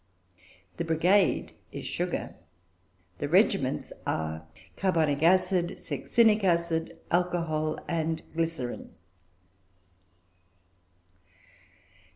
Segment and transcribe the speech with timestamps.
[0.77, 2.33] The brigade is sugar,
[3.19, 8.95] the regiments are carbonic acid, succinic acid, alcohol, and glycerine.